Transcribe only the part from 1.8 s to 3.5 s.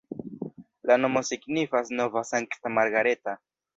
nova-sankta-Margareta.